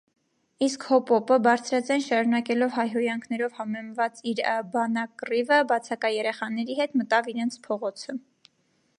[0.67, 4.41] Իսկ Հոպոպը, բարձրաձայն շարունակելով հայհոյանքներով համեմված իր
[4.77, 8.17] բանակռիվը բացակա երեխաների հետ, մտավ իրենց փողոցը: